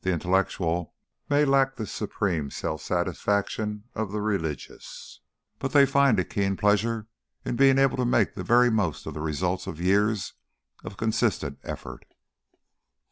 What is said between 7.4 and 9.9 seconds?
in being able to make the very most of the results of